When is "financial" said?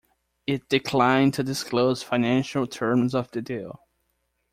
2.01-2.65